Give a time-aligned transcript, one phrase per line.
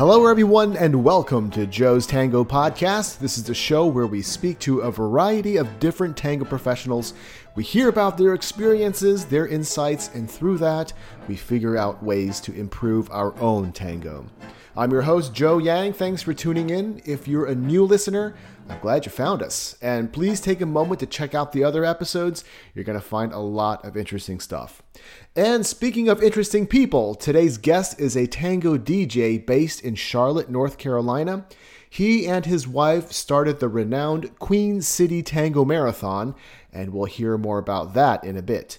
[0.00, 3.18] Hello, everyone, and welcome to Joe's Tango Podcast.
[3.18, 7.12] This is the show where we speak to a variety of different tango professionals.
[7.54, 10.94] We hear about their experiences, their insights, and through that,
[11.28, 14.24] we figure out ways to improve our own tango.
[14.76, 15.94] I'm your host, Joe Yang.
[15.94, 17.02] Thanks for tuning in.
[17.04, 18.36] If you're a new listener,
[18.68, 19.76] I'm glad you found us.
[19.82, 22.44] And please take a moment to check out the other episodes.
[22.72, 24.80] You're going to find a lot of interesting stuff.
[25.34, 30.78] And speaking of interesting people, today's guest is a tango DJ based in Charlotte, North
[30.78, 31.46] Carolina.
[31.88, 36.36] He and his wife started the renowned Queen City Tango Marathon,
[36.72, 38.78] and we'll hear more about that in a bit.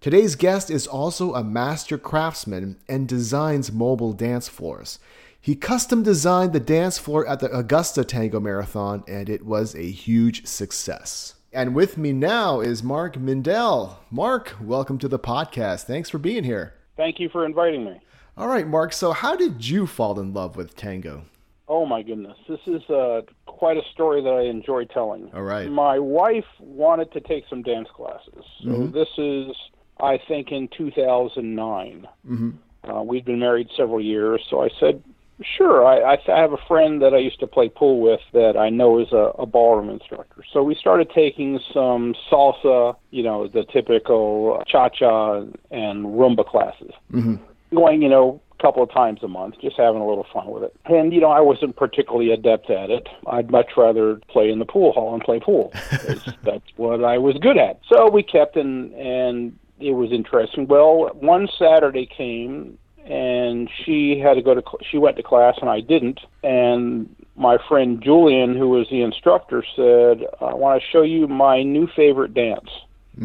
[0.00, 4.98] Today's guest is also a master craftsman and designs mobile dance floors.
[5.48, 9.90] He custom designed the dance floor at the Augusta Tango Marathon, and it was a
[9.90, 11.36] huge success.
[11.54, 13.96] And with me now is Mark Mindell.
[14.10, 15.84] Mark, welcome to the podcast.
[15.84, 16.74] Thanks for being here.
[16.98, 17.98] Thank you for inviting me.
[18.36, 18.92] All right, Mark.
[18.92, 21.22] So, how did you fall in love with tango?
[21.66, 25.30] Oh my goodness, this is uh, quite a story that I enjoy telling.
[25.32, 25.70] All right.
[25.70, 28.92] My wife wanted to take some dance classes, so Mhm.
[28.92, 29.56] this is,
[29.98, 32.06] I think, in 2009.
[32.30, 32.50] Mm-hmm.
[32.90, 35.02] Uh, we'd been married several years, so I said,
[35.42, 38.70] "Sure." I, I, have a friend that I used to play pool with that I
[38.70, 40.44] know is a, a ballroom instructor.
[40.52, 46.92] So we started taking some salsa, you know, the typical cha-cha and rumba classes.
[47.12, 47.36] Mm-hmm.
[47.74, 50.64] going, you know, a couple of times a month, just having a little fun with
[50.64, 50.74] it.
[50.86, 53.08] And, you know, I wasn't particularly adept at it.
[53.26, 55.72] I'd much rather play in the pool hall and play pool.
[56.44, 57.80] that's what I was good at.
[57.92, 60.66] So we kept and and it was interesting.
[60.66, 62.78] Well, one Saturday came
[63.08, 67.14] and she had to go to cl- she went to class and I didn't and
[67.36, 71.86] my friend Julian who was the instructor said, "I want to show you my new
[71.86, 72.68] favorite dance."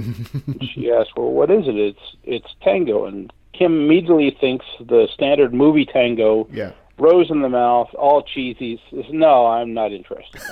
[0.74, 5.54] she asked, "Well, what is it?" It's it's tango, and Kim immediately thinks the standard
[5.54, 6.72] movie tango, Yeah.
[6.98, 8.80] rose in the mouth, all cheesy.
[8.90, 10.42] Says, "No, I'm not interested."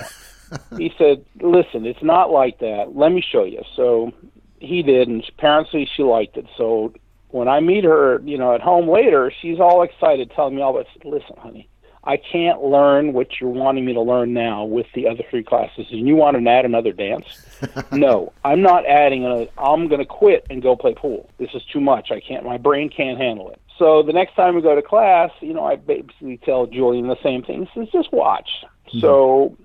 [0.78, 2.94] He said, "Listen, it's not like that.
[2.94, 4.12] Let me show you." So
[4.60, 6.46] he did, and apparently she liked it.
[6.58, 6.94] So
[7.32, 10.74] when I meet her, you know, at home later, she's all excited, telling me all
[10.74, 10.88] this.
[11.04, 11.68] Listen, honey.
[12.04, 15.86] I can't learn what you're wanting me to learn now with the other three classes,
[15.92, 17.26] and you want to add another dance?
[17.92, 19.48] no, I'm not adding another.
[19.58, 21.30] I'm going to quit and go play pool.
[21.38, 22.10] This is too much.
[22.12, 22.44] I can't.
[22.44, 23.62] My brain can't handle it.
[23.78, 27.22] So the next time we go to class, you know, I basically tell Julian the
[27.22, 27.68] same thing.
[27.68, 28.50] He says, just watch.
[28.88, 29.00] Mm-hmm.
[29.00, 29.58] So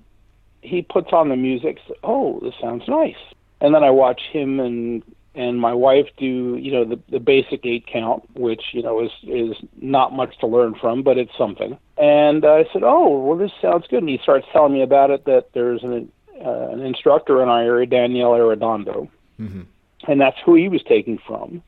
[0.60, 1.78] he puts on the music.
[1.88, 3.16] So, oh, this sounds nice.
[3.60, 5.02] And then I watch him and
[5.36, 9.10] and my wife do you know the the basic eight count, which you know is
[9.22, 11.78] is not much to learn from, but it's something.
[11.98, 14.02] And I said, oh, well, this sounds good.
[14.02, 16.10] And he starts telling me about it that there's an
[16.44, 19.08] uh, an instructor in our area, Danielle Arredondo,
[19.40, 19.62] Mm-hmm.
[20.08, 21.62] and that's who he was taking from.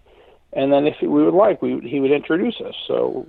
[0.55, 2.75] And then if we would like, we would, he would introduce us.
[2.87, 3.27] So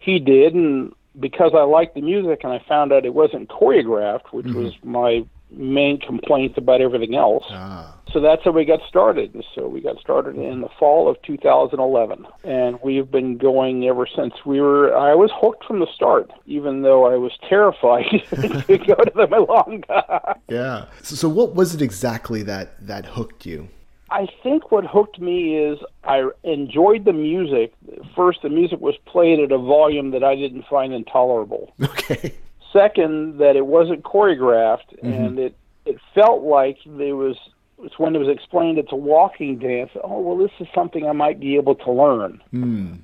[0.00, 4.32] he did, and because I liked the music and I found out it wasn't choreographed,
[4.32, 7.44] which was my main complaint about everything else.
[7.50, 7.94] Ah.
[8.12, 9.44] So that's how we got started.
[9.54, 14.34] So we got started in the fall of 2011, and we've been going ever since.
[14.44, 18.94] We were I was hooked from the start, even though I was terrified to go
[18.94, 20.38] to the Milonga.
[20.48, 20.86] Yeah.
[21.02, 23.68] So, so, what was it exactly that that hooked you?
[24.10, 27.74] I think what hooked me is I enjoyed the music.
[28.14, 31.74] First, the music was played at a volume that I didn't find intolerable.
[31.82, 32.34] Okay.
[32.76, 37.36] Second, that it wasn't choreographed, and it it felt like there was.
[37.82, 39.90] It's when it was explained it's a walking dance.
[40.02, 42.42] Oh well, this is something I might be able to learn.
[42.52, 42.98] Mm.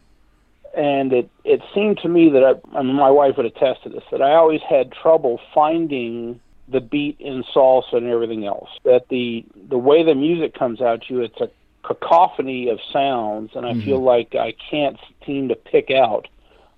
[0.75, 3.91] And it it seemed to me that I, I mean, my wife would attest to
[3.91, 8.71] this that I always had trouble finding the beat in salsa and everything else.
[8.85, 11.51] That the the way the music comes out to you, it's a
[11.83, 16.29] cacophony of sounds, and I feel like I can't seem to pick out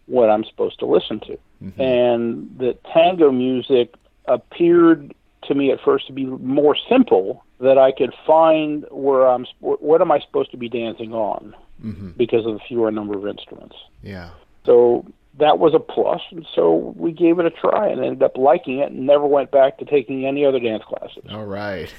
[0.06, 1.38] what I'm supposed to listen to.
[1.78, 3.94] And the tango music
[4.26, 9.46] appeared to me at first to be more simple that I could find where I'm
[9.60, 12.10] what am I supposed to be dancing on Mm-hmm.
[12.10, 13.76] because of the fewer number of instruments.
[14.02, 14.30] Yeah.
[14.64, 15.04] So
[15.38, 18.78] that was a plus, and so we gave it a try and ended up liking
[18.78, 21.24] it and never went back to taking any other dance classes.
[21.30, 21.92] All right.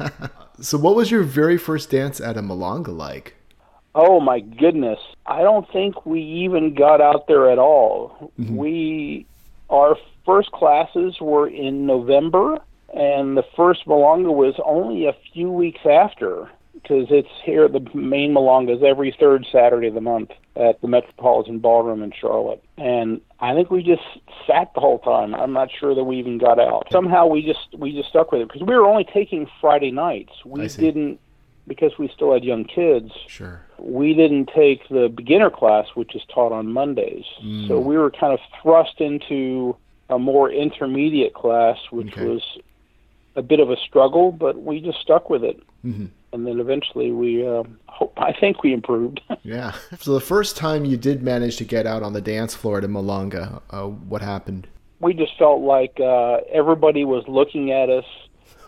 [0.60, 3.36] so, what was your very first dance at a milonga like?
[3.94, 4.98] Oh my goodness.
[5.26, 8.32] I don't think we even got out there at all.
[8.38, 8.56] Mm-hmm.
[8.56, 9.26] We
[9.68, 12.58] our first classes were in November
[12.92, 18.32] and the first milonga was only a few weeks after because it's here the main
[18.32, 22.62] milonga is every third Saturday of the month at the Metropolitan Ballroom in Charlotte.
[22.78, 24.02] And I think we just
[24.46, 25.34] sat the whole time.
[25.34, 26.88] I'm not sure that we even got out.
[26.90, 30.32] Somehow we just we just stuck with it because we were only taking Friday nights.
[30.44, 31.20] We didn't
[31.66, 33.64] because we still had young kids Sure.
[33.82, 37.24] We didn't take the beginner class, which is taught on Mondays.
[37.42, 37.68] Mm.
[37.68, 39.76] So we were kind of thrust into
[40.08, 42.26] a more intermediate class, which Okay.
[42.26, 42.42] was
[43.36, 45.60] a bit of a struggle, but we just stuck with it.
[45.84, 46.08] Mhm.
[46.32, 49.20] And then eventually we, uh, hope, I think we improved.
[49.42, 49.72] Yeah.
[49.98, 52.84] So the first time you did manage to get out on the dance floor at
[52.84, 54.66] milonga, uh, what happened?
[55.02, 58.04] we just felt like uh, everybody was looking at us,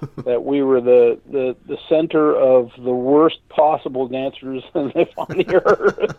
[0.24, 6.16] that we were the, the, the center of the worst possible dancers on the earth.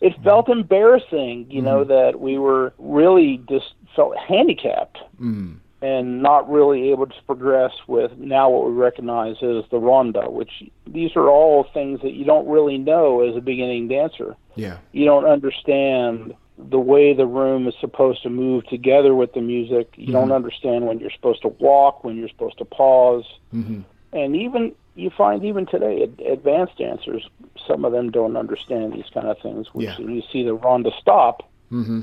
[0.00, 5.58] It felt embarrassing, you know, that we were really just felt handicapped Mm.
[5.80, 10.64] and not really able to progress with now what we recognize as the ronda, which
[10.86, 14.36] these are all things that you don't really know as a beginning dancer.
[14.56, 14.78] Yeah.
[14.92, 19.92] You don't understand the way the room is supposed to move together with the music.
[19.96, 23.24] You don't understand when you're supposed to walk, when you're supposed to pause.
[23.50, 23.80] hmm
[24.12, 27.28] And even you find even today, advanced dancers,
[27.66, 29.74] some of them don't understand these kind of things.
[29.74, 29.96] Which Yeah.
[29.98, 32.02] when you see the ronda stop, hmm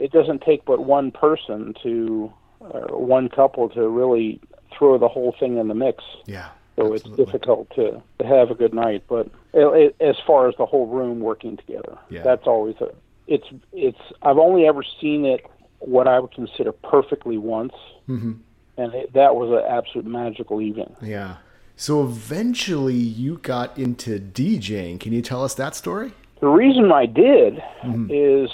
[0.00, 4.40] it doesn't take but one person to, or one couple to really
[4.76, 6.02] throw the whole thing in the mix.
[6.26, 6.48] Yeah.
[6.74, 7.22] So absolutely.
[7.22, 9.04] it's difficult to, to have a good night.
[9.08, 12.24] But it, it, as far as the whole room working together, Yeah.
[12.24, 12.88] that's always a.
[13.26, 13.98] It's it's.
[14.22, 15.46] I've only ever seen it
[15.78, 17.72] what I would consider perfectly once,
[18.08, 18.38] Mhm.
[18.76, 20.94] and it, that was an absolute magical evening.
[21.02, 21.36] Yeah.
[21.76, 25.00] So eventually you got into DJing.
[25.00, 26.12] Can you tell us that story?
[26.40, 28.08] The reason I did Mhm.
[28.10, 28.50] is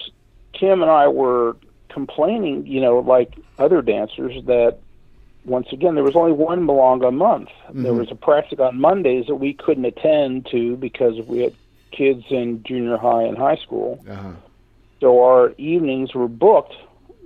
[0.53, 1.57] Kim and I were
[1.89, 4.79] complaining, you know, like other dancers, that
[5.45, 7.49] once again there was only one milonga a month.
[7.73, 7.99] There Mhm.
[7.99, 11.53] was a practice on Mondays that we couldn't attend to because we had
[11.91, 13.99] kids in junior high and high school.
[14.09, 14.31] Uh-huh.
[15.01, 16.75] So our evenings were booked,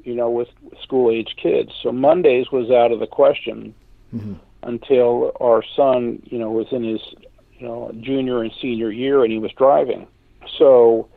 [0.04, 0.48] you know, with
[0.82, 1.72] school age kids.
[1.82, 3.74] So Mondays was out of the question
[4.14, 4.36] Mhm.
[4.62, 7.00] until our son, you know, was in his,
[7.58, 10.06] you know, junior and senior year and he was driving.
[10.58, 11.08] So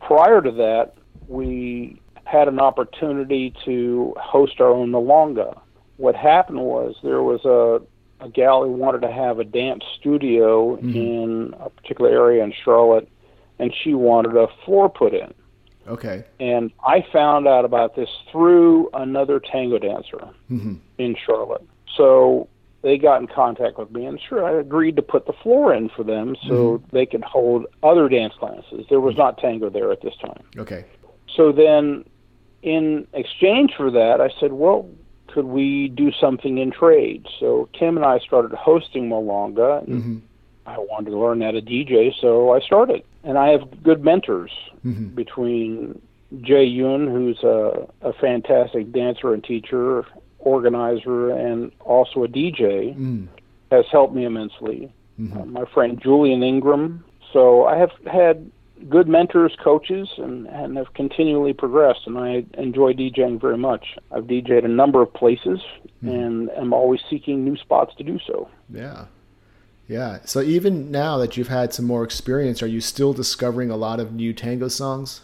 [0.00, 0.94] prior to that,
[1.28, 5.56] we had an opportunity to host our own milonga.
[5.98, 7.80] What happened was there was a
[8.24, 10.94] a gal who wanted to have a dance studio Mhm.
[10.94, 13.08] in a particular area in Charlotte,
[13.58, 15.34] and she wanted a floor put in.
[15.86, 16.24] Okay.
[16.40, 21.66] And I found out about this through another tango dancer hmm in Charlotte.
[21.96, 22.48] So
[22.82, 25.88] they got in contact with me, and sure, I agreed to put the floor in
[25.88, 28.86] for them so they could hold other dance classes.
[28.88, 30.42] There was not tango there at this time.
[30.58, 30.84] Okay.
[31.36, 32.04] So then,
[32.62, 34.88] in exchange for that, I said, well,
[35.28, 37.26] could we do something in trade?
[37.38, 40.18] So Kim and I started hosting milonga, and hmm
[40.64, 43.02] I wanted to learn how to DJ, so I started.
[43.24, 44.52] And I have good mentors
[44.82, 46.00] hmm between
[46.40, 50.04] Jay Yun, who's a, a fantastic dancer and teacher,
[50.38, 53.28] organizer, and also a DJ, mm
[53.70, 54.92] has helped me immensely.
[55.18, 55.34] Mhm.
[55.34, 57.02] Uh, my friend Julian Ingram.
[57.32, 58.50] So I have had
[58.88, 63.96] good mentors, coaches, and, and have continually progressed, and I enjoy DJing very much.
[64.10, 65.60] I've DJed a number of places
[66.02, 68.48] and am always seeking new spots to do so.
[68.70, 69.06] Yeah.
[69.88, 70.20] Yeah.
[70.24, 74.00] So even now that you've had some more experience, are you still discovering a lot
[74.00, 75.22] of new tango songs?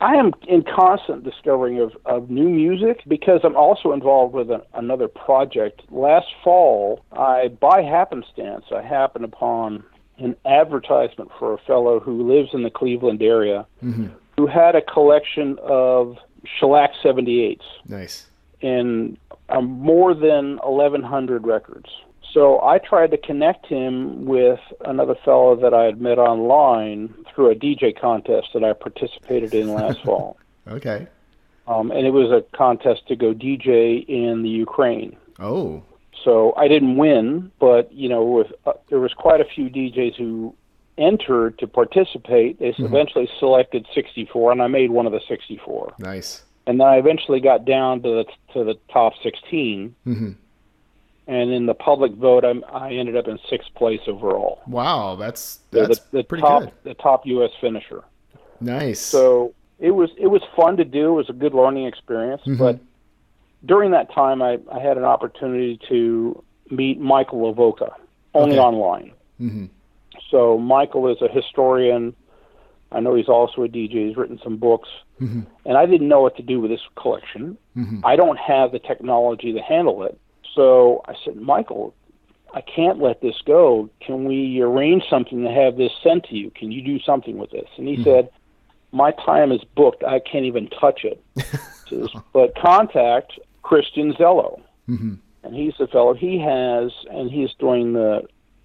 [0.00, 4.64] I am in constant discovering of, of new music because I'm also involved with a,
[4.72, 5.82] another project.
[5.90, 9.84] Last fall, I, by happenstance, I happened upon
[10.16, 14.08] an advertisement for a fellow who lives in the Cleveland area hmm
[14.40, 16.16] who had a collection of
[16.58, 18.26] shellac 78s Nice.
[18.62, 19.18] And
[19.50, 21.90] um, more than 1,100 records.
[22.32, 27.50] So I tried to connect him with another fellow that I had met online through
[27.50, 30.36] a DJ contest that I participated in last fall.
[30.68, 31.08] Okay.
[31.66, 35.16] Um, and it was a contest to go DJ in the Ukraine.
[35.38, 35.82] Oh.
[36.24, 40.16] So I didn't win, but you know, with uh, there was quite a few DJs
[40.16, 40.54] who
[40.98, 42.58] entered to participate.
[42.58, 42.84] They Mhm.
[42.84, 45.94] eventually selected 64, and I made one of the 64.
[45.98, 46.44] Nice.
[46.66, 50.32] And then I eventually got down to the to the top 16, hmm
[51.30, 54.60] and in the public vote, I'm, I ended up in sixth place overall.
[54.66, 55.14] Wow.
[55.16, 56.72] That's So that's the, the pretty top good.
[56.82, 57.50] the top U.S.
[57.60, 58.02] finisher.
[58.60, 59.00] Nice.
[59.00, 61.10] So it was it was fun to do.
[61.12, 62.42] It was a good learning experience.
[62.46, 62.58] Mhm.
[62.58, 62.78] But
[63.64, 67.92] during that time, I, I had an opportunity to meet Michael Lavocah,
[68.34, 68.66] only Okay.
[68.68, 69.12] online.
[69.38, 69.66] hmm
[70.30, 72.14] So Michael is a historian.
[72.92, 74.08] I know he's also a DJ.
[74.08, 77.56] He's written some books, hmm and I didn't know what to do with this collection.
[77.74, 80.18] hmm I don't have the technology to handle it.
[80.54, 81.94] So I said, Michael,
[82.52, 83.88] I can't let this go.
[84.04, 86.50] Can we arrange something to have this sent to you?
[86.50, 87.68] Can you do something with this?
[87.76, 88.04] And he Mhm.
[88.04, 88.30] said,
[88.92, 90.02] My time is booked.
[90.02, 91.22] I can't even touch it.
[91.88, 94.60] Says, but contact Christian Zello.
[94.86, 95.14] hmm
[95.44, 98.22] And he's the fellow he has, and he's doing the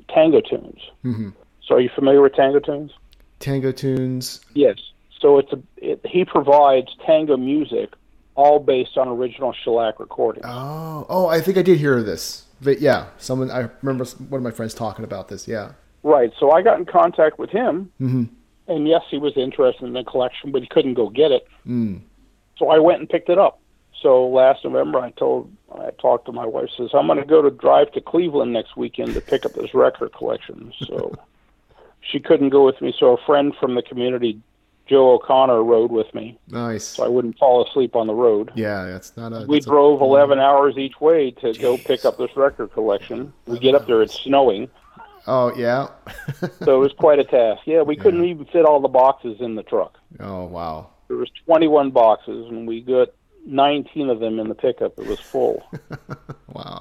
[0.10, 0.82] tango tunes.
[1.04, 1.30] hmm
[1.68, 2.92] So are you familiar with tango tunes?
[3.40, 4.42] Tango tunes.
[4.56, 4.78] Yes.
[5.22, 7.94] So it's a it, he provides tango music,
[8.36, 10.46] all based on original shellac recordings.
[10.48, 12.44] Oh, oh, I think I did hear this.
[12.62, 15.48] But yeah, someone I remember one of my friends talking about this.
[15.48, 15.72] Yeah.
[16.04, 16.32] Right.
[16.40, 18.24] So I got in contact with him, Mm-hmm.
[18.68, 21.48] and yes, he was interested in the collection, but he couldn't go get it.
[21.68, 22.02] Mm.
[22.58, 23.60] So I went and picked it up.
[24.02, 26.70] So last November, I told I talked to my wife.
[26.78, 29.74] Says I'm going to go to drive to Cleveland next weekend to pick up this
[29.74, 30.72] record collection.
[30.86, 31.16] So
[32.02, 32.94] she couldn't go with me.
[32.98, 34.40] So a friend from the community,
[34.88, 36.84] Joe O'Connor, rode with me, Nice.
[36.86, 38.52] so I wouldn't fall asleep on the road.
[38.56, 39.46] Yeah, that's not a.
[39.48, 43.34] We that's a- drove 11 hours each way to go pick up this record collection.
[43.48, 44.70] We get up there, it's snowing,
[45.28, 45.88] Oh yeah.
[46.64, 47.62] so it was quite a task.
[47.66, 49.98] Yeah, we couldn't even fit all the boxes in the truck.
[50.20, 50.92] oh wow.
[51.08, 53.10] There was 21 boxes, and we got
[53.46, 54.98] 19 of them in the pickup.
[55.00, 55.64] It was full.
[56.54, 56.75] Wow.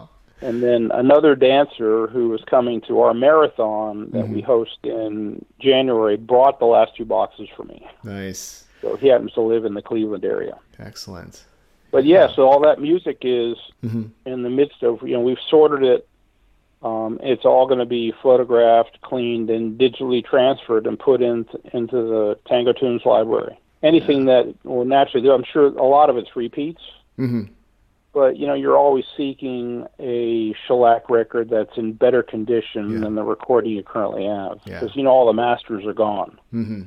[0.45, 6.17] And then another dancer who was coming to our marathon that we host in January
[6.17, 7.87] brought the last two boxes for me.
[8.03, 8.65] Nice.
[8.83, 10.59] So he happens to live in the Cleveland area.
[10.79, 11.45] Excellent.
[11.91, 14.11] But yeah, so all that music is Mhm.
[14.27, 16.07] in the midst of you know we've sorted it.
[16.83, 21.97] Um, it's all going to be photographed, cleaned, and digitally transferred and put into into
[21.97, 23.59] the Tango Tunes library.
[23.83, 26.83] Anything that well naturally, I'm sure a lot of it's repeats,
[27.17, 27.45] hmm
[28.15, 32.99] but you know you're always seeking a shellac record that's in better condition Yeah.
[33.01, 34.81] than the recording you currently have Yeah.
[34.81, 36.39] because you know all the masters are gone.
[36.51, 36.83] hmm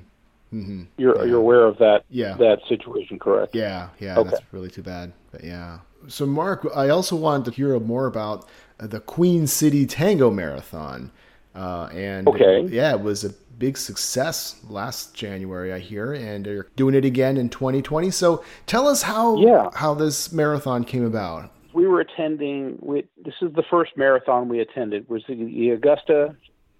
[0.49, 1.23] hmm You're Yeah.
[1.25, 2.35] you're aware of that Yeah.
[2.37, 3.53] that situation, correct?
[3.53, 4.29] Yeah, yeah, Okay.
[4.29, 5.11] that's really too bad.
[5.31, 5.79] But yeah.
[6.07, 8.45] So, Mark, I also wanted to hear more about
[8.79, 11.11] uh, the Queen City Tango Marathon.
[11.53, 12.61] Uh, and Okay.
[12.67, 17.37] yeah, it was a big success last January, I hear, and they're doing it again
[17.37, 18.11] in 2020.
[18.11, 19.69] So, tell us how Yeah.
[19.73, 21.51] how this marathon came about.
[21.73, 22.79] We were attending.
[22.81, 25.07] We, this is the first marathon we attended.
[25.09, 26.35] Was the, the Augusta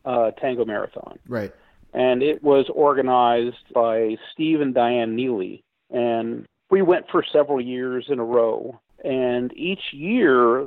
[0.06, 1.52] uh, Tango Marathon, Right.
[1.94, 5.64] and it was organized by Steve and Diane Neely.
[5.92, 8.80] And we went for several years in a row.
[9.06, 10.62] And each year,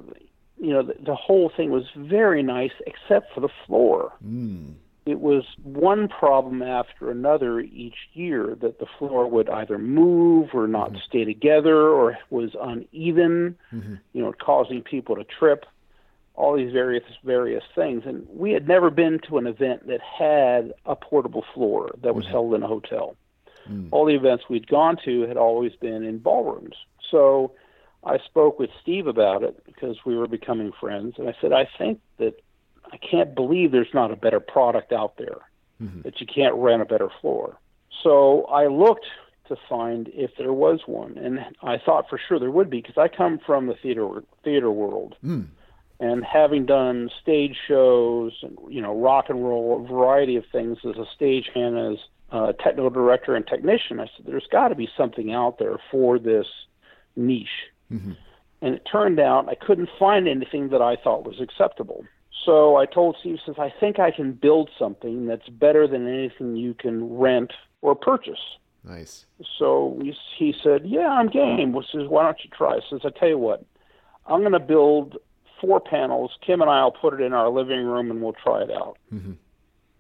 [0.59, 4.13] you know, the, the whole thing was very nice, except for the floor.
[4.25, 4.75] Mm.
[5.07, 10.69] It was one problem after another each year that the floor would either move or
[10.69, 14.01] not stay together or was uneven, Mhm.
[14.13, 15.65] you know, causing people to trip.
[16.35, 20.73] All these various various things, and we had never been to an event that had
[20.87, 23.17] a portable floor that was held in a hotel.
[23.69, 23.89] Mm.
[23.91, 26.77] All the events we'd gone to had always been in ballrooms.
[27.11, 27.53] So
[28.05, 31.69] I spoke with Steve about it because we were becoming friends, and I said, I
[31.77, 32.41] think that
[32.93, 35.39] I can't believe there's not a better product out there,
[35.83, 36.03] Mhm.
[36.03, 37.57] that you can't rent a better floor.
[38.03, 39.07] So I looked
[39.49, 42.99] to find if there was one, and I thought for sure there would be because
[42.99, 45.47] I come from the theater theater world, Mm.
[45.99, 50.79] and having done stage shows, and, you know, rock and roll, a variety of things
[50.85, 51.99] as a stagehand, as
[52.33, 56.19] a technical director and technician, I said there's got to be something out there for
[56.19, 56.47] this
[57.17, 57.71] niche.
[57.91, 58.17] Mhm.
[58.63, 62.05] And it turned out I couldn't find anything that I thought was acceptable.
[62.45, 66.57] So I told Steve, says, I think I can build something that's better than anything
[66.57, 68.41] you can rent or purchase.
[68.85, 69.27] Nice.
[69.59, 71.73] So he, he said, Yeah, I'm game.
[71.73, 72.77] Well, says, Why don't you try?
[72.77, 73.65] I says, I tell you what,
[74.27, 75.19] I'm going to build
[75.61, 76.33] four panels.
[76.45, 78.97] Kim and I will put it in our living room and we'll try it out.
[79.13, 79.37] Mhm.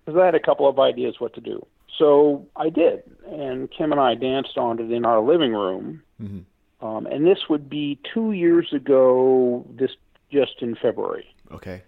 [0.07, 1.65] Because I had a couple of ideas what to do.
[1.99, 3.03] So I did.
[3.31, 6.03] And Kim and I danced on it in our living room.
[6.23, 6.45] Mhm.
[6.81, 9.91] Um, and this would be two years ago, this
[10.33, 11.83] just in February Okay.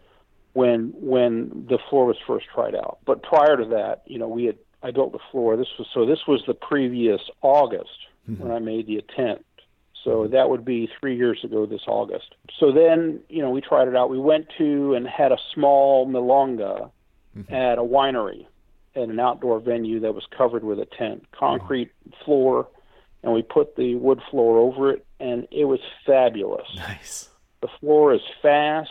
[0.52, 2.98] When when the floor was first tried out.
[3.06, 5.56] But prior to that, you know, we had I built the floor.
[5.56, 8.42] This was so this was the previous August mm-hmm.
[8.42, 9.44] when I made the attempt.
[10.04, 10.32] So mm-hmm.
[10.32, 12.34] that would be three years ago this August.
[12.58, 14.10] So then, you know, we tried it out.
[14.10, 16.90] We went to and had a small milonga
[17.36, 17.54] mm-hmm.
[17.54, 18.46] at a winery
[18.94, 21.90] at an outdoor venue that was covered with a tent, concrete
[22.24, 22.68] floor,
[23.22, 26.66] and we put the wood floor over it, and it was fabulous.
[26.76, 27.28] Nice.
[27.60, 28.90] The floor is fast.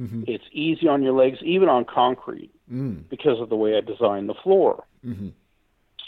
[0.00, 0.24] Mhm.
[0.28, 3.08] It's easy on your legs, even on concrete, Mm.
[3.08, 4.84] because of the way I designed the floor.
[5.04, 5.32] Mhm.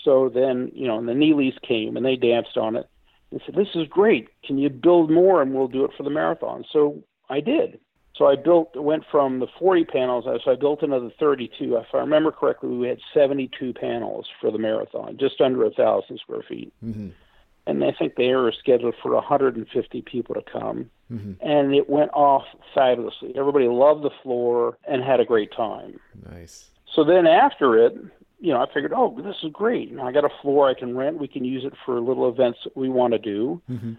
[0.04, 2.86] So then, you know, and the Neelys came and they danced on it
[3.30, 4.28] and said, This is great.
[4.42, 6.64] Can you build more and we'll do it for the marathon?
[6.72, 7.80] So I did.
[8.16, 11.76] So I built, went from the 40 panels, so I built another 32.
[11.76, 16.18] If I remember correctly, we had 72 panels for the marathon, just under a thousand
[16.18, 16.72] square feet.
[16.84, 17.12] Mhm.
[17.66, 20.90] And I think they were scheduled for 150 people to come.
[21.12, 21.36] Mhm.
[21.40, 23.32] And it went off fabulously.
[23.36, 26.00] Everybody loved the floor and had a great time.
[26.30, 26.70] Nice.
[26.86, 27.96] So then after it,
[28.40, 29.92] you know, I figured, oh, this is great.
[29.92, 31.18] Now I got a floor I can rent.
[31.18, 33.96] We can use it for little events that we want to do, Mhm.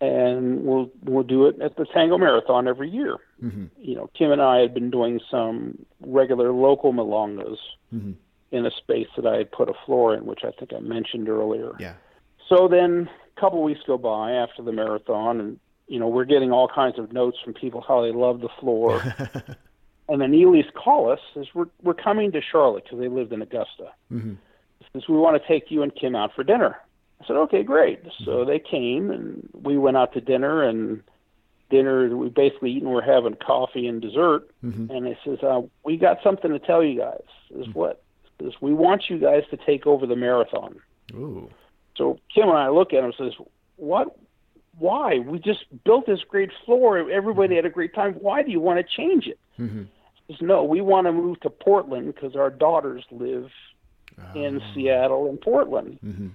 [0.00, 3.16] and we'll we'll do it at the Tango Marathon every year.
[3.42, 3.70] Mhm.
[3.78, 7.58] You know, Kim and I had been doing some regular local milongas,
[7.94, 8.14] Mhm.
[8.52, 11.28] in a space that I had put a floor in, which I think I mentioned
[11.28, 11.72] earlier.
[11.80, 11.94] Yeah.
[12.48, 16.52] So then a couple weeks go by after the marathon, and you know we're getting
[16.52, 19.00] all kinds of notes from people how they love the floor.
[20.08, 23.42] and then Neelys call us says we're we're coming to Charlotte because they lived in
[23.42, 23.92] Augusta.
[24.12, 24.34] Mm-hmm.
[24.92, 26.76] Says we want to take you and Kim out for dinner.
[27.20, 28.00] I said okay, great.
[28.24, 31.02] So they came and we went out to dinner and
[31.70, 34.88] dinner we basically eating we're having coffee and dessert Mhm.
[34.88, 37.20] and they says uh, we got something to tell you guys.
[37.52, 38.02] Says what?
[38.40, 40.76] Says we want you guys to take over the marathon.
[41.12, 41.50] Ooh.
[41.98, 43.32] So Kim and I look at him and says,
[43.76, 44.16] "What?
[44.78, 45.18] Why?
[45.18, 47.10] We just built this great floor.
[47.10, 48.14] Everybody had a great time.
[48.14, 49.82] Why do you want to change it?" Mm-hmm.
[50.28, 53.50] He says, "No, we want to move to Portland because our daughters live
[54.34, 56.28] in Seattle and Portland, Mm-hmm.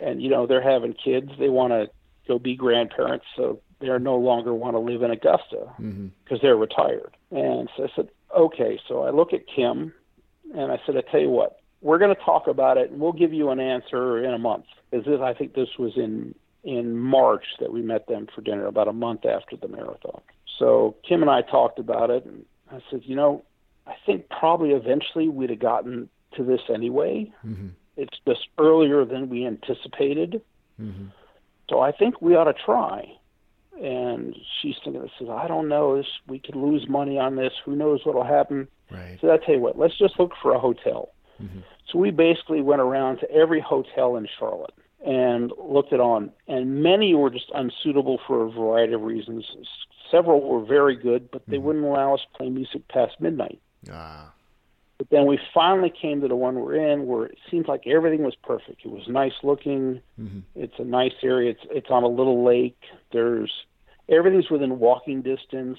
[0.00, 1.30] and you know they're having kids.
[1.38, 1.90] They want to
[2.28, 6.08] go be grandparents, so they are no longer want to live in Augusta Mm-hmm.
[6.24, 9.92] because they're retired." And so I said, "Okay." So I look at Kim,
[10.54, 13.12] and I said, "I tell you what." We're going to talk about it, and we'll
[13.12, 14.64] give you an answer in a month.
[14.90, 18.66] Because this, I think this was in in March that we met them for dinner,
[18.66, 20.20] about a month after the marathon.
[20.58, 23.44] So Kim and I talked about it, and I said, you know,
[23.86, 27.32] I think probably eventually we'd have gotten to this anyway.
[27.46, 27.68] Mm-hmm.
[27.96, 30.42] It's just earlier than we anticipated.
[30.80, 31.06] Mm-hmm.
[31.70, 33.16] So I think we ought to try.
[33.80, 35.96] And she's thinking, I says, I don't know.
[35.96, 37.52] This we could lose money on this.
[37.64, 38.68] Who knows what'll happen?
[38.90, 39.18] Right.
[39.20, 41.10] So I tell you what, let's just look for a hotel.
[41.40, 41.62] Mhm.
[41.86, 44.74] So we basically went around to every hotel in Charlotte
[45.04, 49.46] and looked it on, and many were just unsuitable for a variety of reasons.
[50.10, 53.60] Several were very good, but they wouldn't allow us to play music past midnight.
[53.90, 54.32] Ah.
[54.98, 58.22] But then we finally came to the one we're in, where it seemed like everything
[58.22, 58.84] was perfect.
[58.84, 60.00] It was nice looking.
[60.18, 60.40] Mm-hmm.
[60.54, 61.50] It's a nice area.
[61.50, 62.78] It's it's on a little lake.
[63.12, 63.52] There's
[64.08, 65.78] everything's within walking distance.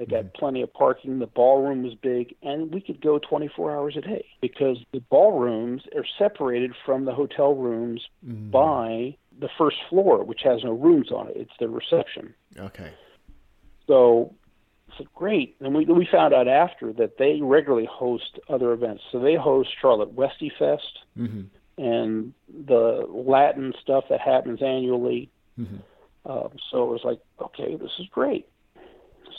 [0.00, 1.18] They got plenty of parking.
[1.18, 5.82] The ballroom was big, and we could go 24 hours a day because the ballrooms
[5.94, 8.50] are separated from the hotel rooms Mm-hmm.
[8.50, 11.36] by the first floor, which has no rooms on it.
[11.36, 12.34] It's the reception.
[12.58, 12.92] Okay.
[13.86, 14.34] So
[14.92, 15.56] I said, great.
[15.60, 19.02] And we we found out after that they regularly host other events.
[19.12, 21.42] So they host Charlotte Westie Fest Mm-hmm.
[21.82, 22.32] and
[22.68, 25.30] the Latin stuff that happens annually.
[25.58, 25.80] Mhm.
[26.26, 28.46] Um, so it was like, okay, this is great.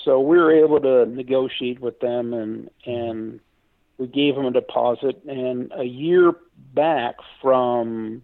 [0.04, 3.39] So we were able to negotiate with them, and and
[3.97, 5.21] we gave them a deposit.
[5.27, 6.34] And a year
[6.73, 8.23] back from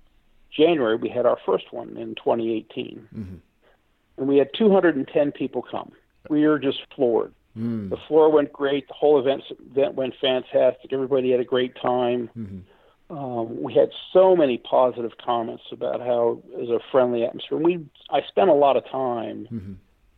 [0.52, 3.40] January, we had our first one in 2018, Mhm.
[4.18, 5.92] and we had 210 people come.
[6.30, 7.34] We were just floored.
[7.58, 7.90] Mm.
[7.90, 8.88] The floor went great.
[8.88, 10.94] The whole event event went fantastic.
[10.94, 12.30] Everybody had a great time.
[12.38, 12.62] Mhm.
[13.10, 17.58] Um, we had so many positive comments about how it was a friendly atmosphere.
[17.58, 19.76] And we I spent a lot of time Mhm.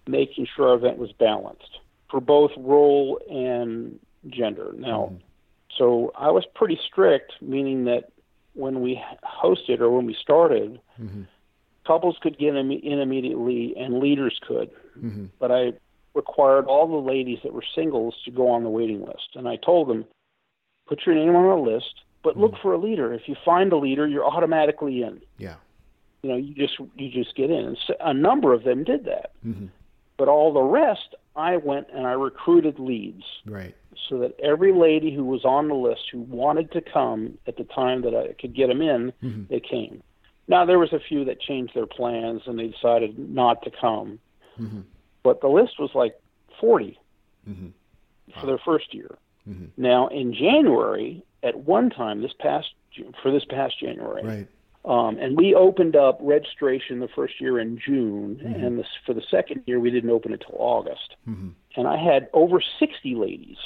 [0.10, 4.74] Making sure our event was balanced for both role and gender.
[4.78, 5.14] Now,
[5.78, 8.12] so I was pretty strict, meaning that
[8.54, 11.26] when we hosted or when we started, Mhm.
[11.86, 14.72] couples could get in immediately and leaders could.
[14.98, 15.30] Mhm.
[15.40, 15.74] But I
[16.16, 19.36] required all the ladies that were singles to go on the waiting list.
[19.36, 20.06] And I told them,
[20.88, 23.14] put your name on the list, but look for a leader.
[23.14, 25.22] If you find a leader, you're automatically in.
[25.38, 25.56] Yeah.
[26.24, 27.66] You know, you just you just get in.
[27.66, 29.32] And a number of them did that.
[29.46, 29.68] Mm-hmm.
[30.20, 33.74] But all the rest, I went and I recruited leads Right.
[34.10, 37.64] so that every lady who was on the list who wanted to come at the
[37.64, 39.48] time that I could get them in, Mhm.
[39.48, 40.04] they came.
[40.50, 44.20] Now there was a few that changed their plans and they decided not to come,
[44.60, 44.84] Mhm.
[45.24, 46.20] but the list was like
[46.60, 47.00] 40
[47.50, 47.72] Mhm.
[48.38, 49.18] for their first year.
[49.48, 49.70] Mhm.
[49.78, 52.74] Now in January, at one time this past
[53.22, 54.48] for this past January, Right.
[54.86, 59.22] Um, and we opened up registration the first year in June, and this, for the
[59.30, 61.16] second year we didn't open it until August.
[61.28, 61.52] Mhm.
[61.76, 63.58] And I had over 60 ladies.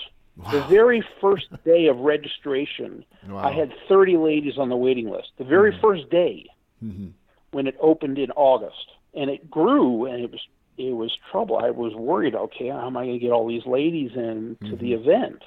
[0.52, 3.38] The very first day of registration, Wow.
[3.38, 5.32] I had 30 ladies on the waiting list.
[5.38, 6.48] The very first day
[6.84, 7.12] Mhm.
[7.52, 10.42] when it opened in August, and it grew, and it was
[10.76, 11.60] it was trouble.
[11.60, 12.34] I was worried.
[12.34, 15.44] Okay, how am I going to get all these ladies in to the event?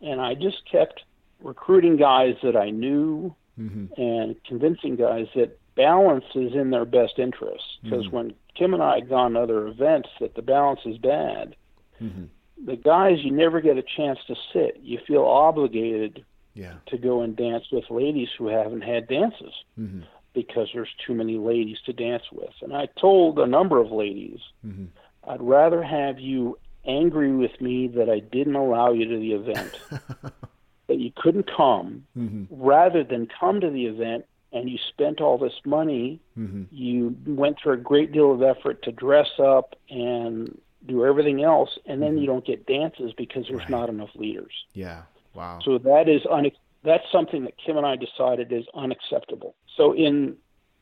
[0.00, 1.02] And I just kept
[1.42, 3.88] recruiting guys that I knew Mhm.
[3.98, 7.64] and convincing guys that balance is in their best interest.
[7.82, 11.54] Because when Kim and I had gone to other events, that the balance is bad.
[12.00, 12.28] Mhm.
[12.64, 14.78] The guys, you never get a chance to sit.
[14.82, 16.74] You feel obligated Yeah.
[16.86, 20.02] to go and dance with ladies who haven't had dances Mhm.
[20.32, 22.54] because there's too many ladies to dance with.
[22.62, 24.88] And I told a number of ladies, Mhm.
[25.24, 29.78] I'd rather have you angry with me that I didn't allow you to the event,
[30.88, 32.46] that you couldn't come, Mhm.
[32.50, 36.66] rather than come to the event and you spent all this money, Mhm.
[36.72, 41.78] you went through a great deal of effort to dress up and do everything else,
[41.86, 43.70] and then you don't get dances because there's Right.
[43.70, 44.64] not enough leaders.
[44.72, 45.02] Yeah.
[45.34, 45.58] Wow.
[45.62, 46.50] So that is une-
[46.82, 49.54] that's something that Kim and I decided is unacceptable.
[49.76, 50.36] So in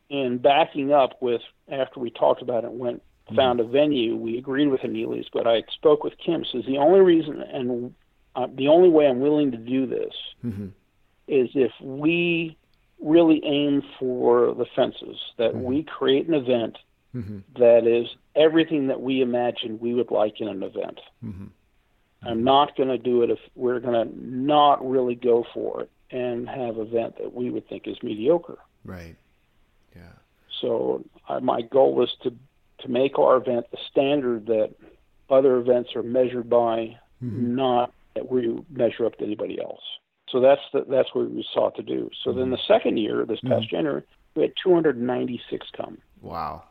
[0.08, 3.02] in backing up with after we talked about it, went
[3.34, 6.44] found a venue, we agreed with Anelius, but I spoke with Kim.
[6.44, 7.92] Says the only reason and
[8.36, 10.66] uh, the only way I'm willing to do this Mm-hmm.
[11.26, 12.56] is if we
[13.00, 15.62] really aim for the fences, that Mhm.
[15.62, 16.78] we create an event
[17.14, 17.38] Mm-hmm.
[17.58, 21.00] that is everything that we imagine we would like in an event.
[21.24, 21.46] Mm-hmm.
[22.22, 25.90] I'm not going to do it if we're going to not really go for it
[26.10, 28.58] and have an event that we would think is mediocre.
[28.84, 29.16] Right.
[29.94, 30.12] Yeah.
[30.60, 31.04] So
[31.40, 32.34] my goal was to
[32.80, 34.74] to make our event the standard that
[35.30, 37.54] other events are measured by, Mhm.
[37.54, 39.80] not that we measure up to anybody else.
[40.28, 42.10] So that's the, that's what we sought to do.
[42.24, 44.02] So then the second year, this past January,
[44.34, 45.98] we had 296 come.
[46.20, 46.64] Wow.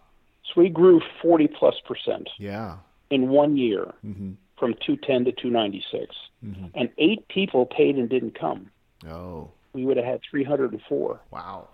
[0.44, 2.78] So we grew 40 plus percent Yeah.
[3.10, 4.32] in one year Mm-hmm.
[4.60, 6.14] from 210 to 296.
[6.46, 6.66] Mm-hmm.
[6.76, 8.70] And eight people paid and didn't come.
[9.08, 9.50] Oh.
[9.74, 11.20] We would have had 304.
[11.32, 11.70] Wow.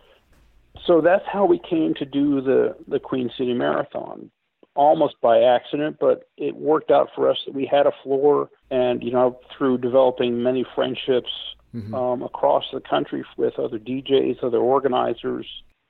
[0.85, 4.29] So that's how we came to do the, the Queen City Marathon.
[4.75, 9.03] Almost by accident, but it worked out for us that we had a floor, and
[9.03, 11.31] you know, through developing many friendships
[11.75, 11.93] Mhm.
[11.93, 15.47] um, across the country with other DJs, other organizers,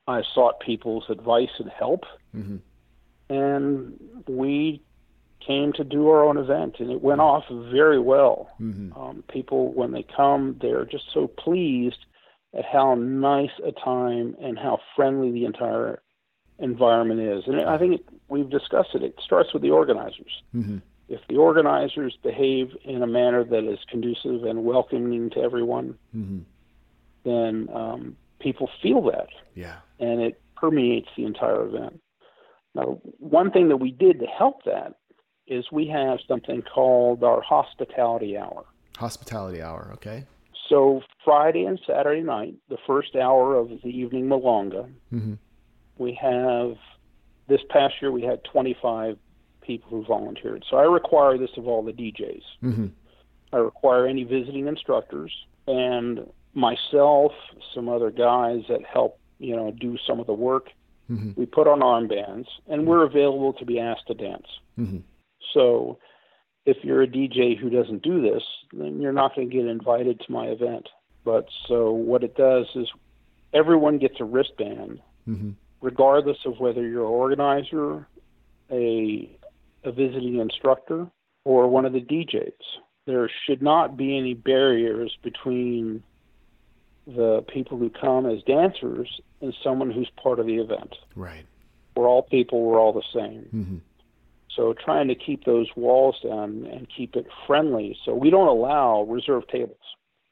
[0.08, 2.58] I sought people's advice and help, Mm-hmm.
[3.30, 4.82] and we
[5.40, 8.50] came to do our own event, and it went off very well.
[8.60, 9.00] Mm-hmm.
[9.00, 12.06] Um, people, when they come, they're just so pleased
[12.54, 16.02] at how nice a time and how friendly the entire
[16.62, 17.44] environment is.
[17.48, 19.04] And I think it, we've discussed it.
[19.04, 20.42] It starts with the organizers.
[20.56, 20.78] Mm-hmm.
[21.10, 26.40] If the organizers behave in a manner that is conducive and welcoming to everyone, Mm-hmm.
[27.24, 29.78] then um, people feel that, Yeah.
[30.00, 32.00] and it permeates the entire event.
[32.74, 34.96] Now, one thing that we did to help that
[35.48, 38.64] is we have something called our hospitality hour.
[38.98, 39.90] Hospitality hour.
[39.96, 40.26] Okay.
[40.70, 45.34] So Friday and Saturday night, the first hour of the evening milonga, Mm-hmm.
[45.98, 46.76] We have
[47.48, 49.18] this past year we had 25
[49.62, 50.66] people who volunteered.
[50.70, 52.44] So I require this of all the DJs.
[52.64, 52.88] Mm-hmm.
[53.54, 55.34] I require any visiting instructors
[55.68, 57.34] and myself,
[57.76, 60.70] some other guys that help, you know, do some of the work.
[61.10, 61.32] Mm-hmm.
[61.36, 64.48] We put on armbands and we're available to be asked to dance.
[64.80, 65.00] Mm-hmm.
[65.54, 66.00] So
[66.66, 70.22] if you're a DJ who doesn't do this, then you're not going to get invited
[70.22, 70.88] to my event.
[71.26, 72.88] But so what it does is
[73.54, 75.52] everyone gets a wristband, Mm-hmm.
[75.82, 78.08] Regardless of whether you're an organizer,
[78.72, 79.30] a,
[79.84, 81.08] a visiting instructor,
[81.44, 82.52] or one of the DJs.
[83.06, 86.04] There should not be any barriers between
[87.08, 89.10] the people who come as dancers
[89.42, 90.96] and someone who's part of the event.
[91.16, 91.46] Right.
[91.96, 93.50] We're all people, we're all the same.
[93.54, 93.78] Mm-hmm.
[94.56, 97.98] So trying to keep those walls down and keep it friendly.
[98.06, 99.78] So we don't allow reserved tables.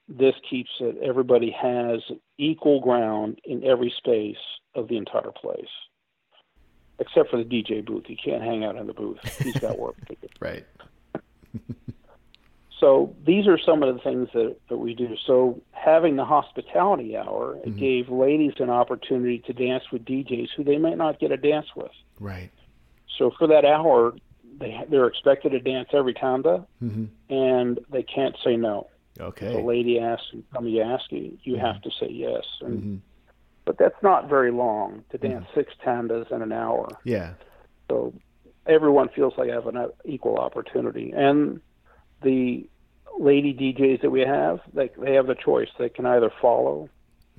[0.08, 2.02] This keeps it everybody has
[2.38, 4.38] equal ground in every space
[4.76, 5.68] of the entire place.
[7.00, 8.06] Except for the DJ booth.
[8.08, 9.20] You can't hang out in the booth.
[9.42, 10.28] He's got work to do.
[10.42, 10.66] Right.
[12.80, 15.16] So these are some of the things that, that we do.
[15.28, 20.64] So having the hospitality hour, it gave ladies an opportunity to dance with DJs who
[20.64, 21.92] they might not get a dance with.
[22.22, 22.52] Right.
[23.18, 24.14] So for that hour,
[24.60, 27.06] they they're expected to dance every tanda, Mm-hmm.
[27.34, 28.88] and they can't say no.
[29.20, 29.48] Okay.
[29.48, 32.44] If a lady asks and somebody asks you, you have to say yes.
[32.62, 32.96] And, Mm-hmm.
[33.70, 36.88] But that's not very long to dance six tandas in an hour.
[37.04, 37.34] Yeah.
[37.88, 38.16] So
[38.66, 41.14] everyone feels like they have an equal opportunity.
[41.16, 41.62] And
[42.24, 42.68] the
[43.20, 45.68] lady DJs that we have, they they have the choice.
[45.78, 46.90] They can either follow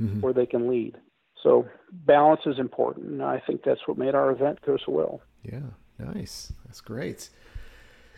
[0.00, 0.22] Mhm.
[0.22, 0.96] or they can lead.
[1.42, 3.06] So balance is important.
[3.06, 5.22] And I think that's what made our event go so well.
[5.42, 6.52] Yeah, nice.
[6.64, 7.28] That's great.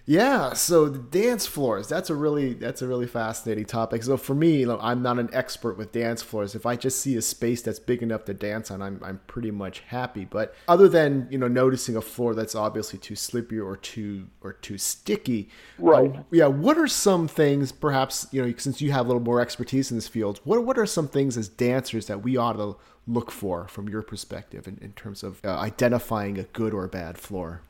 [0.04, 4.02] Yeah, so the dance floors, that's a really that's a really fascinating topic.
[4.02, 6.56] So for me, I'm not an expert with dance floors.
[6.56, 9.52] If I just see a space that's big enough to dance on, I'm I'm pretty
[9.52, 10.24] much happy.
[10.24, 14.54] But other than, you know, noticing a floor that's obviously too slippery or too or
[14.54, 16.12] too sticky, Right.
[16.16, 19.40] uh, yeah, what are some things perhaps, you know, since you have a little more
[19.40, 22.76] expertise in this field, what what are some things as dancers that we ought to
[23.06, 27.18] look for from your perspective in, in terms of uh, identifying a good or bad
[27.18, 27.62] floor?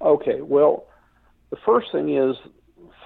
[0.00, 0.86] Okay, well,
[1.50, 2.36] the first thing is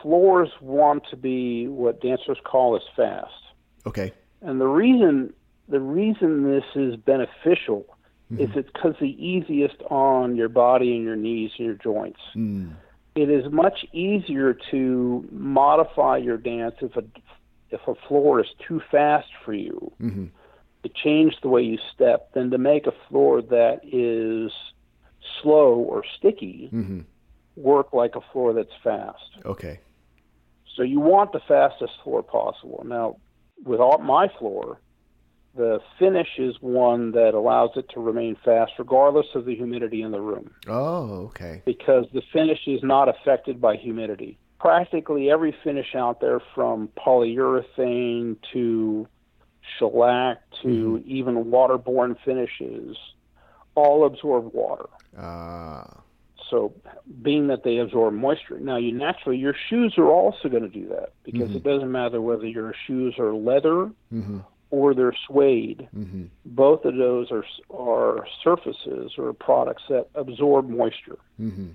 [0.03, 3.33] floors want to be what dancers call as fast.
[3.87, 4.13] Okay.
[4.41, 5.33] And the reason
[5.69, 7.85] the reason this is beneficial
[8.39, 12.21] is it's because the easiest on your body and your knees and your joints.
[12.35, 12.75] Mm.
[13.15, 17.05] It is much easier to modify your dance if a
[17.71, 20.27] if a floor is too fast for you hmm
[20.85, 24.53] to change the way you step than to make a floor that is
[25.43, 27.01] slow or sticky hmm
[27.59, 29.39] work like a floor that's fast.
[29.45, 29.81] Okay.
[30.77, 32.85] So you want the fastest floor possible.
[32.87, 33.17] Now,
[33.65, 34.81] with all, my floor,
[35.57, 40.13] the finish is one that allows it to remain fast regardless of the humidity in
[40.13, 40.53] the room.
[40.69, 41.63] Oh, okay.
[41.65, 44.39] Because the finish is not affected by humidity.
[44.61, 49.09] Practically every finish out there, from polyurethane to
[49.79, 51.11] shellac to mm-hmm.
[51.11, 52.97] even waterborne finishes,
[53.75, 54.89] all absorb water.
[55.17, 55.83] Ah.
[55.83, 56.01] Uh
[56.51, 56.73] so
[57.23, 60.89] being that they absorb moisture now you naturally your shoes are also going to do
[60.89, 61.57] that because mm-hmm.
[61.57, 64.39] it doesn't matter whether your shoes are leather mm-hmm.
[64.71, 66.25] or they're suede mm-hmm.
[66.45, 71.69] both of those are are surfaces or products that absorb moisture mm-hmm.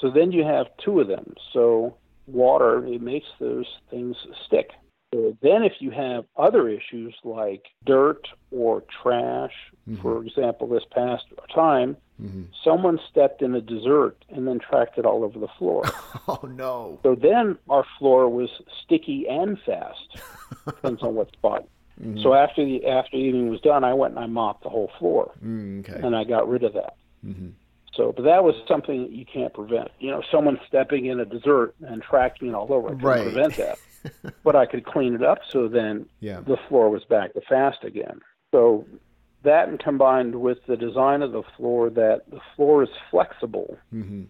[0.00, 4.70] so then you have two of them so water it makes those things stick
[5.16, 9.52] so then if you have other issues like dirt or trash
[9.88, 10.00] mm-hmm.
[10.02, 11.24] for example this past
[11.54, 12.44] time Mm-hmm.
[12.64, 15.84] Someone stepped in a dessert and then tracked it all over the floor.
[16.28, 16.98] oh no!
[17.02, 18.48] So then our floor was
[18.84, 20.18] sticky and fast,
[20.64, 21.68] depends on what spot.
[22.00, 22.22] Mm-hmm.
[22.22, 25.32] So after the after evening was done, I went and I mopped the whole floor,
[25.44, 26.00] mm, okay.
[26.02, 26.96] and I got rid of that.
[27.24, 27.48] Mm-hmm.
[27.94, 29.90] So, but that was something that you can't prevent.
[29.98, 32.90] You know, someone stepping in a dessert and tracking it all over.
[32.90, 33.22] I right.
[33.22, 33.78] prevent that,
[34.44, 35.38] but I could clean it up.
[35.50, 36.40] So then yeah.
[36.40, 38.20] the floor was back to fast again.
[38.52, 38.86] So
[39.42, 44.24] that and combined with the design of the floor that the floor is flexible mm-hmm.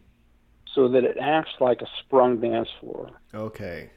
[0.74, 3.10] so that it acts like a sprung dance floor.
[3.34, 3.90] Okay.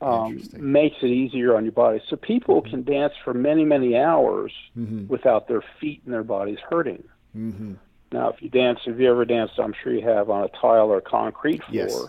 [0.00, 2.02] Um, makes it easier on your body.
[2.10, 2.70] So people mm-hmm.
[2.70, 5.06] can dance for many, many hours mm-hmm.
[5.06, 7.04] without their feet and their bodies hurting.
[7.34, 7.74] Mm-hmm.
[8.12, 10.90] Now, if you dance, if you ever danced, I'm sure you have on a tile
[10.92, 12.06] or concrete floor, yes.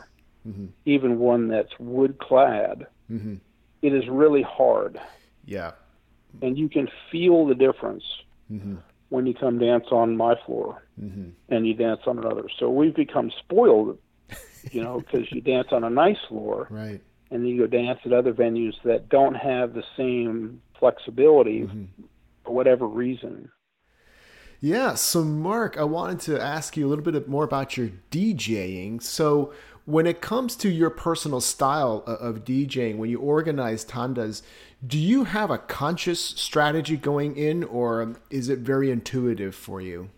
[0.48, 0.66] Mm-hmm.
[0.86, 3.36] even one that's wood clad, mm-hmm.
[3.82, 5.00] it is really hard.
[5.46, 5.72] Yeah.
[6.42, 8.04] And you can feel the difference
[8.52, 8.76] mm-hmm.
[9.10, 11.30] when you come dance on my floor mm-hmm.
[11.50, 12.46] and you dance on another.
[12.60, 13.98] So we've become spoiled,
[14.72, 17.02] you know, because you dance on a nice floor, right?
[17.32, 22.04] And then you go dance at other venues that don't have the same flexibility mm-hmm.
[22.44, 23.50] for whatever reason.
[24.62, 29.02] Yeah, so Mark, I wanted to ask you a little bit more about your DJing.
[29.02, 29.54] So,
[29.86, 34.42] when it comes to your personal style of DJing, when you organize tandas,
[34.86, 40.10] do you have a conscious strategy going in, or is it very intuitive for you?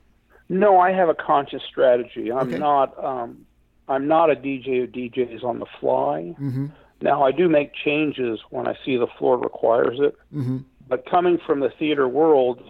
[0.49, 2.32] No, I have a conscious strategy.
[2.32, 2.58] I'm okay.
[2.58, 3.03] not.
[3.03, 3.45] Um,
[3.89, 6.34] I'm not a DJ who DJs on the fly.
[6.39, 6.67] Mm-hmm.
[7.01, 10.15] Now, I do make changes when I see the floor requires it.
[10.34, 10.58] Mm-hmm.
[10.88, 12.62] But coming from the theater world,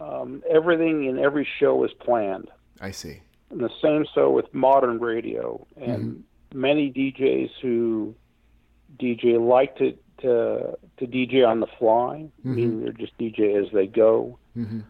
[0.00, 2.50] um, everything in every show is planned.
[2.80, 3.20] I see.
[3.50, 6.20] And the same so with modern radio and mm-hmm.
[6.54, 8.14] Many DJs who
[8.98, 12.26] DJ like to to to DJ on the fly.
[12.40, 12.50] Mm-hmm.
[12.50, 14.38] I mean, they're just DJ as they go.
[14.56, 14.80] Mm-hmm.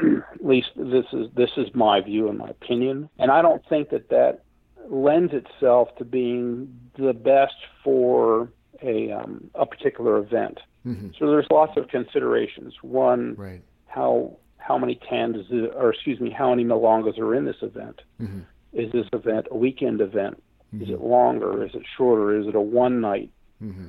[0.00, 3.90] At least this is this is my view and my opinion, and I don't think
[3.90, 4.42] that that
[4.88, 8.48] lends itself to being the best for
[8.82, 10.58] a um, a particular event.
[10.86, 11.08] Mm-hmm.
[11.18, 12.74] So there's lots of considerations.
[12.82, 13.62] One, right.
[13.86, 18.00] how how many tandas or excuse me, how many milongas are in this event?
[18.20, 18.40] Mm-hmm.
[18.72, 20.42] Is this event a weekend event?
[20.74, 20.94] Is Mm-hmm.
[20.94, 21.64] it longer?
[21.64, 22.38] Is it shorter?
[22.38, 23.30] Is it a one night?
[23.62, 23.88] Mm-hmm.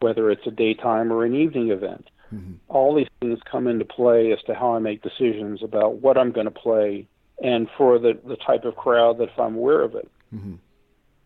[0.00, 2.08] Whether it's a daytime or an evening event.
[2.34, 2.54] Mm-hmm.
[2.68, 6.32] All these things come into play as to how I make decisions about what I'm
[6.32, 7.06] going to play
[7.42, 10.10] and for the, the type of crowd that if I'm aware of it.
[10.34, 10.54] Mm-hmm.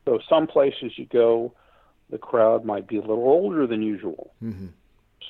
[0.04, 1.52] So some places you go,
[2.10, 4.32] the crowd might be a little older than usual.
[4.42, 4.66] Mm-hmm.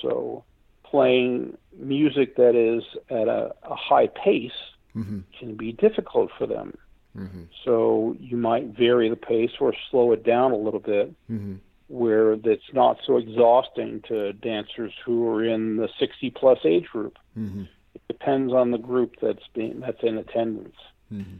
[0.03, 0.45] So
[0.85, 4.53] playing music that is at a, a high pace
[4.97, 5.19] Mm-hmm.
[5.39, 6.73] can be difficult for them.
[7.17, 7.43] Mm-hmm.
[7.65, 11.55] So you might vary the pace or slow it down a little bit Mm-hmm.
[11.89, 17.17] where it's not so exhausting to dancers who are in the 60 plus age group.
[17.39, 17.63] Mm-hmm.
[17.95, 20.77] It depends on the group that's being that's in attendance.
[21.13, 21.37] Mm-hmm.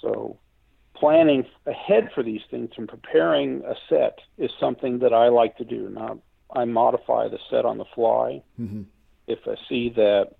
[0.00, 0.38] So
[0.94, 5.64] planning ahead for these things and preparing a set is something that I like to
[5.64, 5.88] do.
[5.90, 6.18] Now
[6.54, 8.82] I modify the set on the fly Mm-hmm.
[9.26, 10.32] if I see that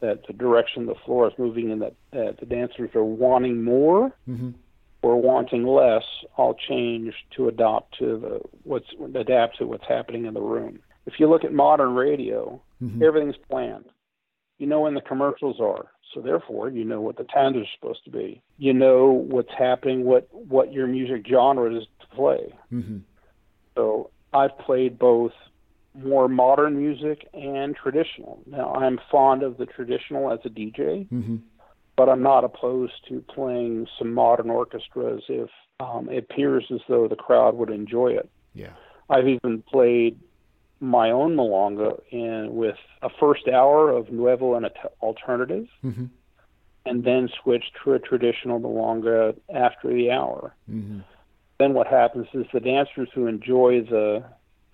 [0.00, 4.12] that the direction the floor is moving and that, that the dancers are wanting more
[4.28, 4.50] Mm-hmm.
[5.02, 6.04] or wanting less,
[6.36, 10.80] I'll change to adopt to the what's adapt to what's happening in the room.
[11.06, 13.02] If you look at modern radio, Mm-hmm.
[13.02, 13.86] everything's planned.
[14.58, 18.04] You know when the commercials are, so therefore you know what the tandas are supposed
[18.04, 18.42] to be.
[18.58, 22.54] You know what's happening, what what your music genre is to play.
[22.72, 22.98] Mm-hmm.
[23.74, 25.32] So I've played both
[25.96, 28.42] more modern music and traditional.
[28.46, 31.36] Now I'm fond of the traditional as a DJ, Mm-hmm.
[31.96, 35.48] but I'm not opposed to playing some modern orchestras if
[35.80, 38.28] um, it appears as though the crowd would enjoy it.
[38.54, 38.72] Yeah.
[39.08, 40.18] I've even played
[40.80, 44.66] my own milonga in with a first hour of nuevo and
[45.00, 46.06] alternative, Mm-hmm.
[46.84, 50.54] and then switched to a traditional milonga after the hour.
[50.70, 51.00] Mm-hmm.
[51.58, 54.22] Then what happens is the dancers who enjoy the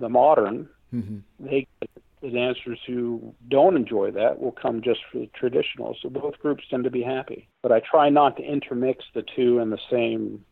[0.00, 1.18] the modern Mm-hmm.
[1.40, 5.96] they get the dancers who don't enjoy that will come just for the traditional.
[6.00, 7.48] So both groups tend to be happy.
[7.62, 10.44] But I try not to intermix the two in the same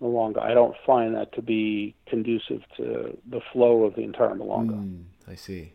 [0.00, 0.38] milonga.
[0.40, 4.74] I don't find that to be conducive to the flow of the entire milonga.
[4.74, 5.72] Mm, I see.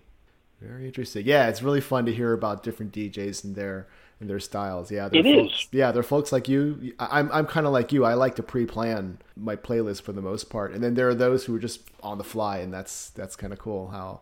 [0.62, 1.26] Very interesting.
[1.26, 3.88] Yeah, it's really fun to hear about different DJs and their
[4.28, 4.92] their styles.
[4.92, 5.68] Yeah, it folks, is.
[5.72, 6.94] Yeah, they're folks like you.
[7.00, 8.06] I'm I'm kind of like you.
[8.06, 11.46] I like to pre-plan my playlist for the most part, and then there are those
[11.46, 14.22] who are just on the fly, and that's that's kind of cool how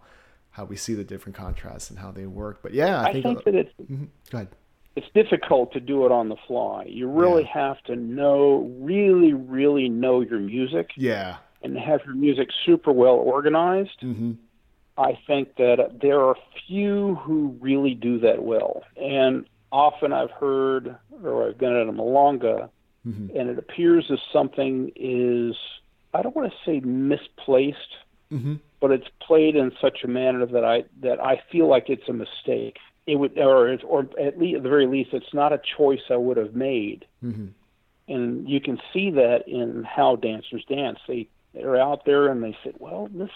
[0.52, 2.62] how we see the different contrasts and how they work.
[2.62, 4.06] But yeah, I, I think, think that it's mm-hmm.
[4.30, 4.50] go ahead.
[4.96, 6.84] It's difficult to do it on the fly.
[6.86, 7.70] You really yeah.
[7.70, 10.92] have to know, really, really know your music.
[10.98, 11.38] Yeah.
[11.64, 14.02] And have your music super well organized.
[14.02, 14.32] Mm-hmm.
[14.98, 16.36] I think that there are
[16.68, 18.84] few who really do that well.
[18.98, 22.70] And often I've heard, or I've been at a milonga,
[23.08, 23.36] mm-hmm.
[23.38, 25.56] and it appears as something is,
[26.14, 27.78] I don't want to say misplaced,
[28.32, 28.56] mm-hmm.
[28.80, 32.14] but it's played in such a manner that I that I feel like it's a
[32.14, 32.78] mistake.
[33.08, 36.02] It would, or it's, or at least at the very least, it's not a choice
[36.10, 37.06] I would have made.
[37.24, 37.48] Mm-hmm.
[38.08, 41.00] And you can see that in how dancers dance.
[41.08, 43.30] They they're out there and they say, "Well, this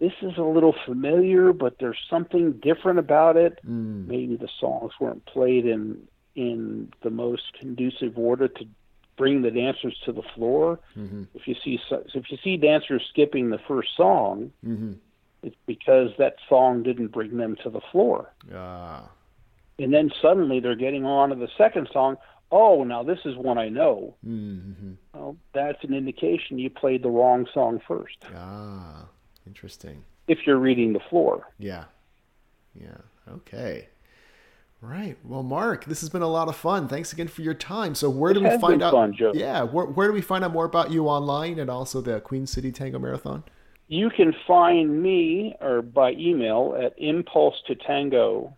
[0.00, 3.60] this is a little familiar, but there's something different about it.
[3.66, 4.06] Mm.
[4.06, 8.66] Maybe the songs weren't played in in the most conducive order to
[9.16, 10.80] bring the dancers to the floor.
[10.96, 11.24] Mm-hmm.
[11.34, 14.94] If you see if you see dancers skipping the first song, mm-hmm.
[15.42, 18.32] it's because that song didn't bring them to the floor.
[18.52, 19.08] Ah.
[19.78, 22.16] And then suddenly they're getting on to the second song.
[22.50, 24.14] Oh, now this is one I know.
[24.26, 24.92] Mm-hmm.
[25.12, 28.18] Well, that's an indication you played the wrong song first.
[28.34, 29.03] Ah.
[29.54, 30.02] Interesting.
[30.26, 31.46] If you're reading the floor.
[31.58, 31.84] Yeah.
[32.74, 32.96] Yeah.
[33.30, 33.86] Okay.
[34.80, 35.16] Right.
[35.22, 36.88] Well, Mark, this has been a lot of fun.
[36.88, 37.94] Thanks again for your time.
[37.94, 38.92] So, where it do we find out?
[38.92, 39.14] Fun.
[39.32, 39.62] Yeah.
[39.62, 42.72] Where, where do we find out more about you online and also the Queen City
[42.72, 43.44] Tango Marathon?
[43.86, 48.56] You can find me or by email at impulse to tango.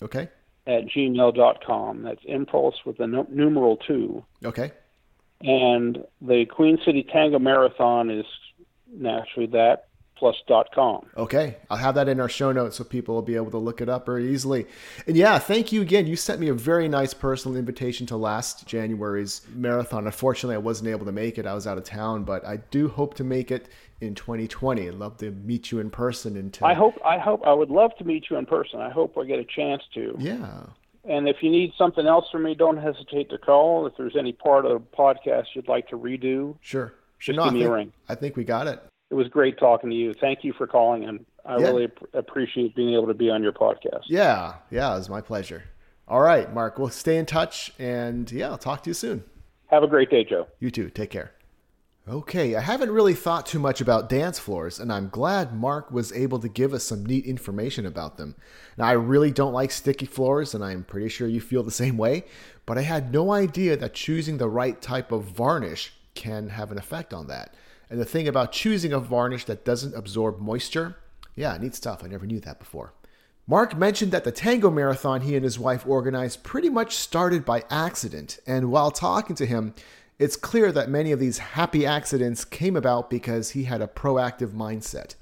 [0.00, 0.28] Okay.
[0.68, 2.02] At gmail.com.
[2.04, 4.24] That's impulse with the numeral two.
[4.44, 4.70] Okay.
[5.40, 8.26] And the Queen City Tango Marathon is
[8.90, 9.87] naturally that
[10.18, 11.06] plus.com.
[11.16, 11.56] Okay.
[11.70, 13.88] I'll have that in our show notes so people will be able to look it
[13.88, 14.66] up very easily.
[15.06, 16.06] And yeah, thank you again.
[16.06, 20.06] You sent me a very nice personal invitation to last January's marathon.
[20.06, 21.46] Unfortunately, I wasn't able to make it.
[21.46, 23.68] I was out of town, but I do hope to make it
[24.00, 24.88] in 2020.
[24.88, 26.66] I'd love to meet you in person and to...
[26.66, 28.80] I hope I hope I would love to meet you in person.
[28.80, 30.16] I hope I get a chance to.
[30.18, 30.64] Yeah.
[31.04, 33.86] And if you need something else from me, don't hesitate to call.
[33.86, 36.92] If there's any part of the podcast you'd like to redo, sure.
[37.18, 37.92] Just no, give me think, a ring.
[38.08, 40.14] I think we got it it was great talking to you.
[40.14, 41.66] Thank you for calling, and I yeah.
[41.66, 44.02] really ap- appreciate being able to be on your podcast.
[44.06, 45.64] Yeah, yeah, it was my pleasure.
[46.06, 49.24] All right, Mark, we'll stay in touch, and yeah, I'll talk to you soon.
[49.66, 50.46] Have a great day, Joe.
[50.58, 50.90] You too.
[50.90, 51.32] Take care.
[52.08, 56.10] Okay, I haven't really thought too much about dance floors, and I'm glad Mark was
[56.12, 58.34] able to give us some neat information about them.
[58.78, 61.98] Now, I really don't like sticky floors, and I'm pretty sure you feel the same
[61.98, 62.24] way,
[62.64, 66.78] but I had no idea that choosing the right type of varnish can have an
[66.78, 67.54] effect on that.
[67.90, 70.96] And the thing about choosing a varnish that doesn't absorb moisture,
[71.34, 72.02] yeah, neat stuff.
[72.04, 72.92] I never knew that before.
[73.46, 77.64] Mark mentioned that the Tango Marathon he and his wife organized pretty much started by
[77.70, 79.72] accident, and while talking to him,
[80.18, 84.50] it's clear that many of these happy accidents came about because he had a proactive
[84.50, 85.14] mindset.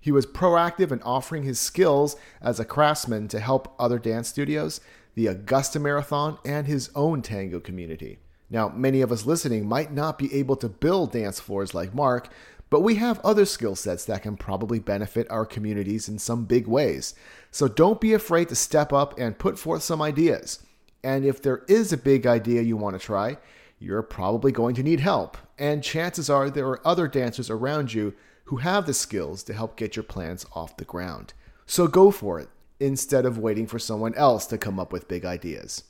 [0.00, 4.80] He was proactive in offering his skills as a craftsman to help other dance studios,
[5.14, 8.18] the Augusta Marathon, and his own tango community.
[8.50, 12.28] Now, many of us listening might not be able to build dance floors like Mark,
[12.70, 16.66] but we have other skill sets that can probably benefit our communities in some big
[16.66, 17.14] ways.
[17.50, 20.60] So don't be afraid to step up and put forth some ideas.
[21.02, 23.38] And if there is a big idea you want to try,
[23.78, 25.36] you're probably going to need help.
[25.58, 29.76] And chances are there are other dancers around you who have the skills to help
[29.76, 31.32] get your plans off the ground.
[31.66, 32.48] So go for it
[32.80, 35.84] instead of waiting for someone else to come up with big ideas.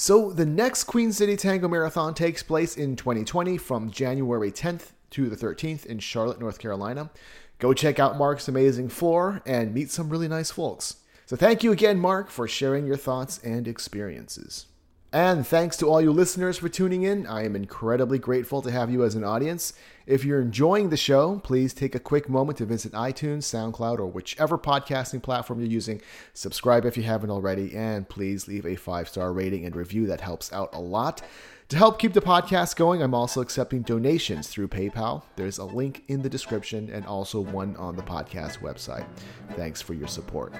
[0.00, 5.28] So, the next Queen City Tango Marathon takes place in 2020 from January 10th to
[5.28, 7.10] the 13th in Charlotte, North Carolina.
[7.58, 10.98] Go check out Mark's amazing floor and meet some really nice folks.
[11.26, 14.66] So, thank you again, Mark, for sharing your thoughts and experiences.
[15.10, 17.26] And thanks to all you listeners for tuning in.
[17.26, 19.72] I am incredibly grateful to have you as an audience.
[20.06, 24.06] If you're enjoying the show, please take a quick moment to visit iTunes, SoundCloud, or
[24.06, 26.02] whichever podcasting platform you're using.
[26.34, 30.06] Subscribe if you haven't already, and please leave a five star rating and review.
[30.06, 31.22] That helps out a lot.
[31.70, 35.22] To help keep the podcast going, I'm also accepting donations through PayPal.
[35.36, 39.06] There's a link in the description and also one on the podcast website.
[39.54, 40.54] Thanks for your support.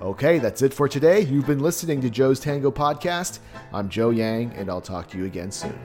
[0.00, 1.20] Okay, that's it for today.
[1.20, 3.40] You've been listening to Joe's Tango Podcast.
[3.72, 5.76] I'm Joe Yang, and I'll talk to you again soon.